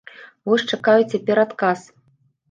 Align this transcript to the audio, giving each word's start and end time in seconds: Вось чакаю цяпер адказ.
Вось 0.51 0.63
чакаю 0.71 0.95
цяпер 1.11 1.41
адказ. 1.43 1.79